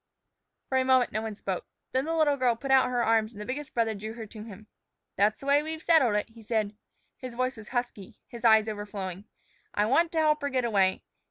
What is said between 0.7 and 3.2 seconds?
a moment no one spoke. Then the little girl put out her